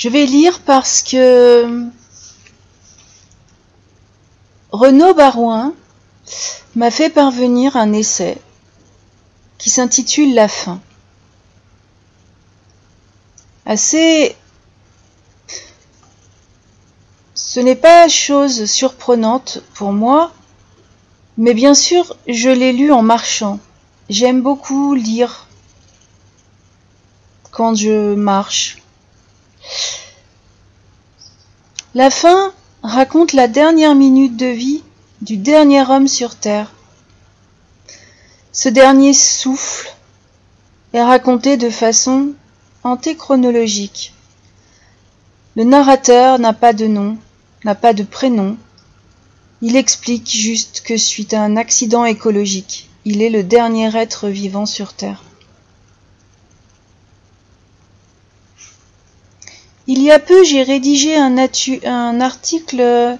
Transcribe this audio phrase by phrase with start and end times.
[0.00, 1.86] Je vais lire parce que
[4.72, 5.74] Renaud Barouin
[6.74, 8.38] m'a fait parvenir un essai
[9.58, 10.80] qui s'intitule La fin.
[13.66, 14.36] Assez.
[17.34, 20.32] Ce n'est pas chose surprenante pour moi,
[21.36, 23.60] mais bien sûr, je l'ai lu en marchant.
[24.08, 25.46] J'aime beaucoup lire
[27.50, 28.79] quand je marche.
[31.94, 34.82] La fin raconte la dernière minute de vie
[35.22, 36.72] du dernier homme sur Terre.
[38.52, 39.92] Ce dernier souffle
[40.92, 42.32] est raconté de façon
[42.84, 44.14] antéchronologique.
[45.56, 47.18] Le narrateur n'a pas de nom,
[47.64, 48.56] n'a pas de prénom.
[49.60, 54.66] Il explique juste que suite à un accident écologique, il est le dernier être vivant
[54.66, 55.24] sur Terre.
[59.92, 61.36] Il y a peu, j'ai rédigé un,
[62.20, 63.18] article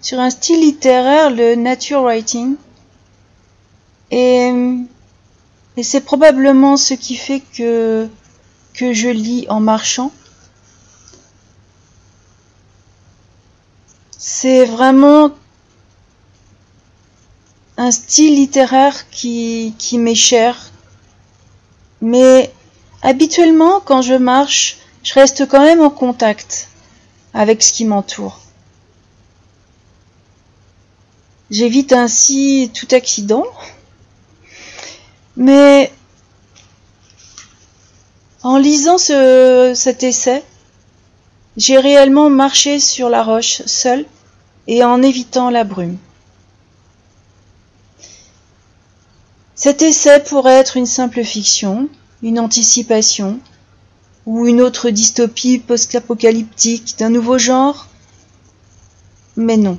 [0.00, 2.54] sur un style littéraire, le nature writing.
[4.12, 4.52] Et,
[5.82, 8.08] c'est probablement ce qui fait que,
[8.72, 10.12] que je lis en marchant.
[14.16, 15.32] C'est vraiment
[17.78, 20.70] un style littéraire qui, qui m'est cher.
[22.00, 22.52] Mais
[23.02, 26.68] habituellement, quand je marche, je reste quand même en contact
[27.34, 28.40] avec ce qui m'entoure.
[31.50, 33.44] J'évite ainsi tout accident,
[35.36, 35.92] mais
[38.42, 40.42] en lisant ce, cet essai,
[41.56, 44.06] j'ai réellement marché sur la roche seul
[44.66, 45.98] et en évitant la brume.
[49.54, 51.88] Cet essai pourrait être une simple fiction,
[52.22, 53.38] une anticipation,
[54.26, 57.88] ou une autre dystopie post-apocalyptique d'un nouveau genre?
[59.36, 59.78] Mais non.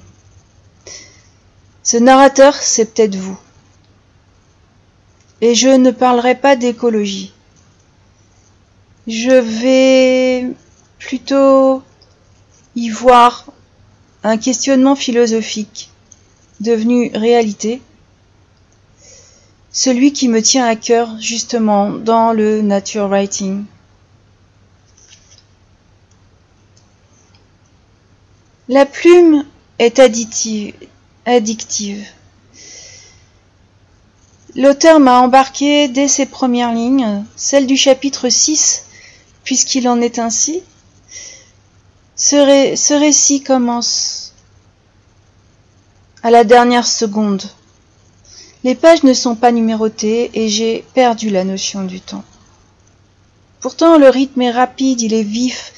[1.84, 3.40] Ce narrateur, c'est peut-être vous.
[5.42, 7.34] Et je ne parlerai pas d'écologie.
[9.08, 10.54] Je vais
[10.98, 11.84] plutôt
[12.76, 13.46] y voir
[14.24, 15.90] un questionnement philosophique
[16.62, 17.82] devenu réalité,
[19.72, 23.66] celui qui me tient à cœur justement dans le nature writing.
[28.70, 29.44] La plume
[29.78, 30.74] est addictive.
[34.56, 38.86] L'auteur m'a embarqué dès ses premières lignes, celle du chapitre 6,
[39.44, 40.64] puisqu'il en est ainsi.
[42.16, 44.34] Ce récit commence
[46.22, 47.44] à la dernière seconde.
[48.64, 52.24] Les pages ne sont pas numérotées et j'ai perdu la notion du temps.
[53.60, 55.74] Pourtant, le rythme est rapide, il est vif,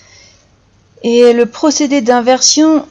[1.08, 2.88] et le procédé d'inversion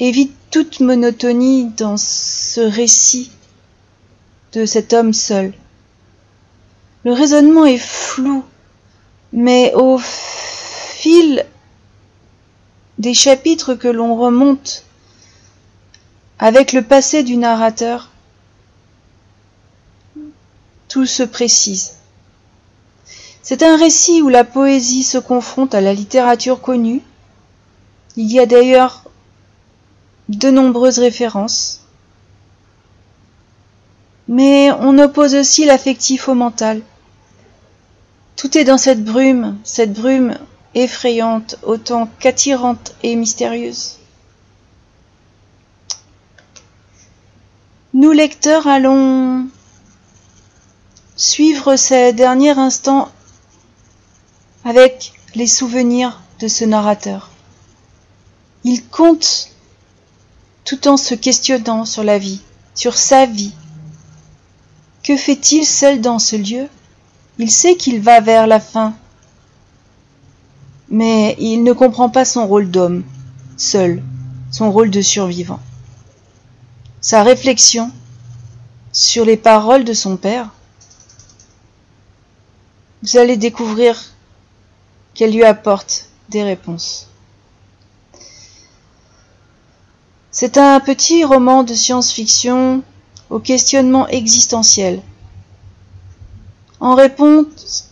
[0.00, 3.30] évite toute monotonie dans ce récit
[4.52, 5.54] de cet homme seul.
[7.04, 8.44] Le raisonnement est flou,
[9.32, 11.46] mais au fil
[12.98, 14.84] des chapitres que l'on remonte
[16.40, 18.10] avec le passé du narrateur,
[20.88, 21.92] tout se précise.
[23.42, 27.02] C'est un récit où la poésie se confronte à la littérature connue.
[28.16, 29.02] Il y a d'ailleurs
[30.28, 31.80] de nombreuses références.
[34.28, 36.82] Mais on oppose aussi l'affectif au mental.
[38.36, 40.38] Tout est dans cette brume, cette brume
[40.74, 43.98] effrayante, autant qu'attirante et mystérieuse.
[47.92, 49.48] Nous lecteurs allons
[51.16, 53.10] suivre ces derniers instants
[54.64, 57.30] avec les souvenirs de ce narrateur.
[58.64, 59.50] Il compte
[60.64, 62.40] tout en se questionnant sur la vie,
[62.74, 63.52] sur sa vie.
[65.02, 66.68] Que fait-il seul dans ce lieu?
[67.38, 68.94] Il sait qu'il va vers la fin,
[70.88, 73.02] mais il ne comprend pas son rôle d'homme,
[73.56, 74.02] seul,
[74.50, 75.60] son rôle de survivant.
[77.00, 77.90] Sa réflexion
[78.92, 80.50] sur les paroles de son père,
[83.02, 84.00] vous allez découvrir
[85.14, 87.08] qu'elle lui apporte des réponses.
[90.30, 92.82] C'est un petit roman de science-fiction
[93.28, 95.02] au questionnement existentiel,
[96.80, 97.90] en réponse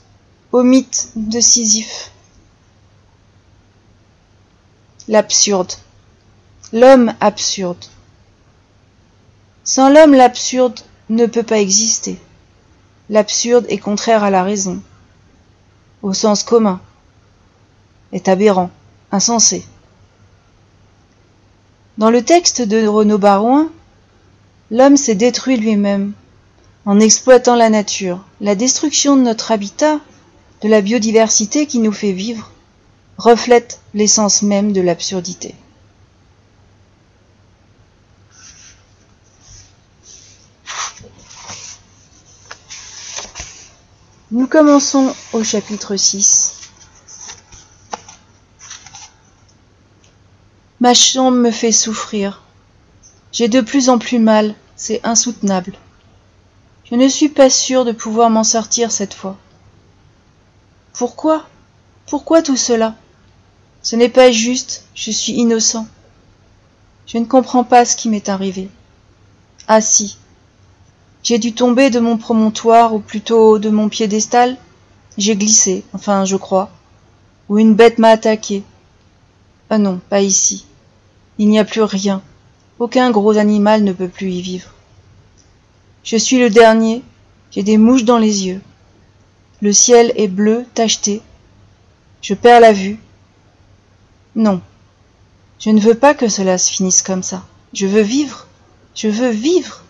[0.52, 2.10] au mythe de Sisyphe.
[5.06, 5.72] L'absurde,
[6.72, 7.84] l'homme absurde.
[9.64, 10.80] Sans l'homme, l'absurde
[11.10, 12.18] ne peut pas exister.
[13.10, 14.80] L'absurde est contraire à la raison,
[16.02, 16.80] au sens commun.
[18.12, 18.70] Est aberrant,
[19.12, 19.64] insensé.
[21.98, 23.70] Dans le texte de Renaud Barouin,
[24.70, 26.12] l'homme s'est détruit lui-même
[26.86, 28.24] en exploitant la nature.
[28.40, 30.00] La destruction de notre habitat,
[30.62, 32.50] de la biodiversité qui nous fait vivre,
[33.18, 35.54] reflète l'essence même de l'absurdité.
[44.32, 46.49] Nous commençons au chapitre 6.
[50.80, 52.40] Ma chambre me fait souffrir.
[53.32, 55.74] J'ai de plus en plus mal, c'est insoutenable.
[56.90, 59.36] Je ne suis pas sûre de pouvoir m'en sortir cette fois.
[60.94, 61.46] Pourquoi?
[62.06, 62.94] Pourquoi tout cela?
[63.82, 65.86] Ce n'est pas juste, je suis innocent.
[67.06, 68.70] Je ne comprends pas ce qui m'est arrivé.
[69.68, 70.16] Ah si,
[71.22, 74.56] j'ai dû tomber de mon promontoire, ou plutôt de mon piédestal.
[75.18, 76.70] J'ai glissé, enfin je crois.
[77.50, 78.62] Ou une bête m'a attaqué.
[79.68, 80.64] Ah non, pas ici.
[81.40, 82.20] Il n'y a plus rien.
[82.78, 84.74] Aucun gros animal ne peut plus y vivre.
[86.04, 87.02] Je suis le dernier,
[87.50, 88.60] j'ai des mouches dans les yeux.
[89.62, 91.22] Le ciel est bleu, tacheté.
[92.20, 93.00] Je perds la vue.
[94.36, 94.60] Non.
[95.58, 97.42] Je ne veux pas que cela se finisse comme ça.
[97.72, 98.46] Je veux vivre.
[98.94, 99.82] Je veux vivre.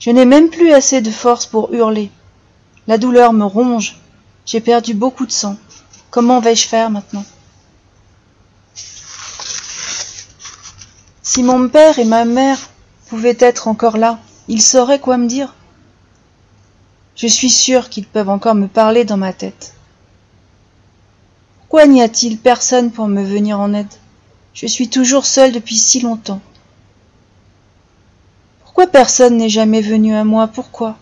[0.00, 2.10] Je n'ai même plus assez de force pour hurler.
[2.88, 3.96] La douleur me ronge.
[4.44, 5.56] J'ai perdu beaucoup de sang.
[6.10, 7.24] Comment vais-je faire maintenant?
[11.34, 12.58] Si mon père et ma mère
[13.06, 14.18] pouvaient être encore là,
[14.48, 15.54] ils sauraient quoi me dire.
[17.16, 19.72] Je suis sûre qu'ils peuvent encore me parler dans ma tête.
[21.56, 23.94] Pourquoi n'y a-t-il personne pour me venir en aide?
[24.52, 26.42] Je suis toujours seule depuis si longtemps.
[28.62, 30.48] Pourquoi personne n'est jamais venu à moi?
[30.48, 30.98] Pourquoi?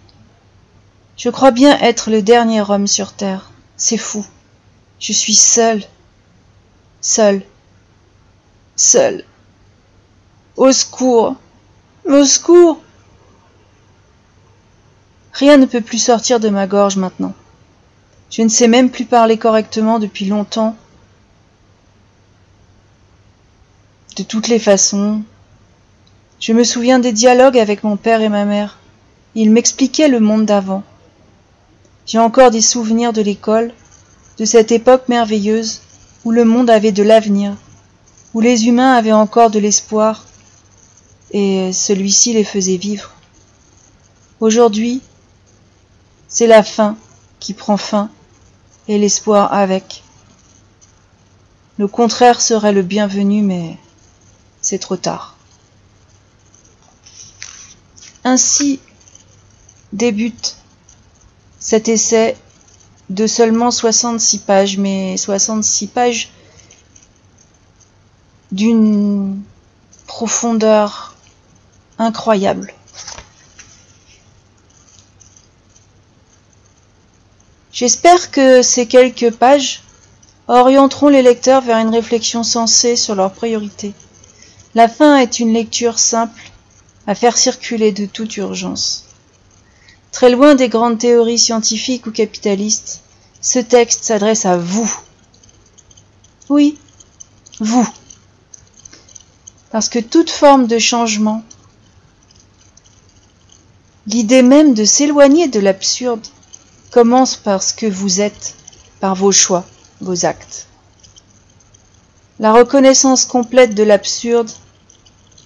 [1.17, 3.51] Je crois bien être le dernier homme sur terre.
[3.77, 4.25] C'est fou.
[5.01, 5.83] Je suis seule.
[7.01, 7.43] Seule.
[8.77, 9.25] Seule.
[10.57, 11.37] Au secours.
[12.05, 12.81] Au secours.
[15.33, 17.33] Rien ne peut plus sortir de ma gorge maintenant.
[18.31, 20.77] Je ne sais même plus parler correctement depuis longtemps.
[24.17, 25.23] De toutes les façons,
[26.41, 28.79] je me souviens des dialogues avec mon père et ma mère.
[29.35, 30.83] Ils m'expliquaient le monde d'avant.
[32.07, 33.73] J'ai encore des souvenirs de l'école,
[34.39, 35.81] de cette époque merveilleuse
[36.25, 37.55] où le monde avait de l'avenir,
[38.35, 40.25] où les humains avaient encore de l'espoir,
[41.33, 43.13] et celui-ci les faisait vivre.
[44.41, 45.01] Aujourd'hui,
[46.29, 46.97] c'est la fin
[47.39, 48.11] qui prend fin,
[48.89, 50.03] et l'espoir avec.
[51.79, 53.79] Le contraire serait le bienvenu, mais
[54.61, 55.37] c'est trop tard.
[58.25, 58.81] Ainsi
[59.93, 60.57] débute
[61.59, 62.37] cet essai
[63.09, 66.31] de seulement 66 pages, mais 66 pages
[68.53, 69.41] d'une
[70.07, 71.10] profondeur
[72.01, 72.73] incroyable.
[77.73, 79.83] J'espère que ces quelques pages
[80.49, 83.93] orienteront les lecteurs vers une réflexion sensée sur leurs priorités.
[84.75, 86.51] La fin est une lecture simple
[87.07, 89.05] à faire circuler de toute urgence.
[90.11, 93.03] Très loin des grandes théories scientifiques ou capitalistes,
[93.41, 94.93] ce texte s'adresse à vous.
[96.49, 96.79] Oui,
[97.61, 97.89] vous.
[99.71, 101.45] Parce que toute forme de changement,
[104.11, 106.27] l'idée même de s'éloigner de l'absurde,
[106.91, 108.57] commence par ce que vous êtes,
[108.99, 109.65] par vos choix,
[110.01, 110.67] vos actes.
[112.41, 114.51] La reconnaissance complète de l'absurde,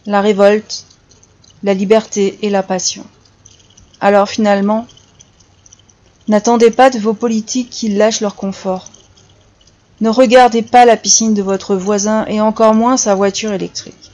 [0.07, 0.87] la révolte,
[1.63, 3.05] la liberté et la passion.
[4.01, 4.87] Alors finalement,
[6.29, 8.89] n'attendez pas de vos politiques qu'ils lâchent leur confort.
[10.01, 14.11] Ne regardez pas la piscine de votre voisin et encore moins sa voiture électrique.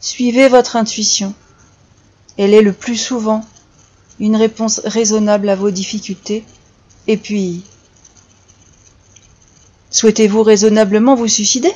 [0.00, 1.34] Suivez votre intuition.
[2.38, 3.44] Elle est le plus souvent
[4.18, 6.44] une réponse raisonnable à vos difficultés.
[7.06, 7.64] Et puis,
[9.90, 11.72] souhaitez-vous raisonnablement vous suicider?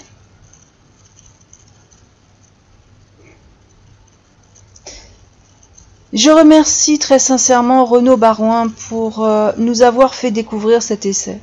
[6.12, 11.38] Je remercie très sincèrement Renaud Barouin pour euh, nous avoir fait découvrir cet essai.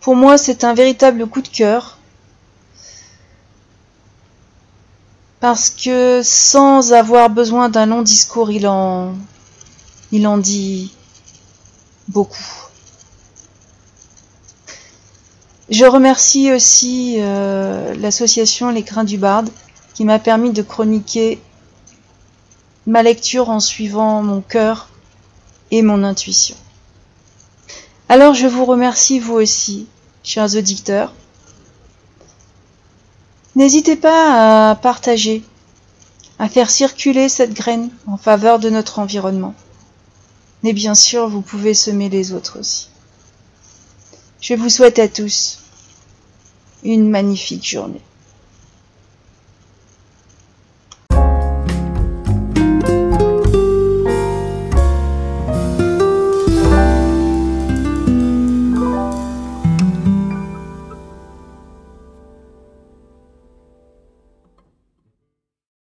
[0.00, 1.95] Pour moi, c'est un véritable coup de cœur
[5.48, 9.14] parce que sans avoir besoin d'un long discours, il en,
[10.10, 10.92] il en dit
[12.08, 12.66] beaucoup.
[15.68, 19.48] Je remercie aussi euh, l'association Les Crins du Barde
[19.94, 21.40] qui m'a permis de chroniquer
[22.88, 24.88] ma lecture en suivant mon cœur
[25.70, 26.56] et mon intuition.
[28.08, 29.86] Alors je vous remercie vous aussi
[30.24, 31.12] chers auditeurs.
[33.56, 35.42] N'hésitez pas à partager,
[36.38, 39.54] à faire circuler cette graine en faveur de notre environnement.
[40.62, 42.90] Mais bien sûr, vous pouvez semer les autres aussi.
[44.42, 45.60] Je vous souhaite à tous
[46.84, 48.02] une magnifique journée.